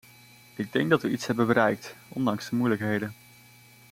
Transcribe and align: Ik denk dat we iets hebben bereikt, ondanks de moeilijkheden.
Ik 0.55 0.71
denk 0.71 0.89
dat 0.89 1.01
we 1.01 1.09
iets 1.11 1.27
hebben 1.27 1.47
bereikt, 1.47 1.95
ondanks 2.09 2.49
de 2.49 2.55
moeilijkheden. 2.55 3.15